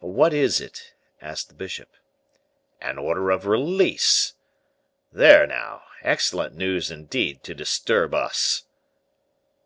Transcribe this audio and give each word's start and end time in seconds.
"What 0.00 0.32
is 0.32 0.62
it?" 0.62 0.94
asked 1.20 1.48
the 1.50 1.54
bishop. 1.54 1.90
"An 2.80 2.96
order 2.96 3.28
of 3.30 3.44
release! 3.46 4.32
There, 5.12 5.46
now; 5.46 5.82
excellent 6.00 6.54
news 6.56 6.90
indeed 6.90 7.44
to 7.44 7.54
disturb 7.54 8.14
us!" 8.14 8.64